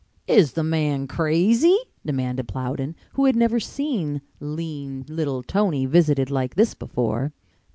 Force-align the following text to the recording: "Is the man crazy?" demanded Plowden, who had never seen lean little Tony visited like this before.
"Is 0.25 0.53
the 0.53 0.63
man 0.63 1.05
crazy?" 1.05 1.77
demanded 2.03 2.47
Plowden, 2.47 2.95
who 3.13 3.25
had 3.25 3.35
never 3.35 3.59
seen 3.59 4.21
lean 4.39 5.05
little 5.07 5.43
Tony 5.43 5.85
visited 5.85 6.31
like 6.31 6.55
this 6.55 6.73
before. 6.73 7.33